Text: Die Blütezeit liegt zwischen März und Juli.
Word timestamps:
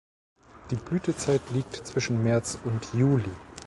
Die 0.71 0.77
Blütezeit 0.77 1.51
liegt 1.51 1.75
zwischen 1.85 2.23
März 2.23 2.57
und 2.65 2.91
Juli. 2.95 3.29